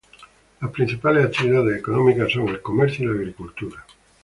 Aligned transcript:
Las 0.61 0.71
principales 0.71 1.23
actividades 1.27 1.77
económicas 1.77 2.31
son 2.31 2.49
el 2.49 2.59
comercio 2.59 3.03
y 3.05 3.07
la 3.09 3.19
agricultura. 3.19 3.85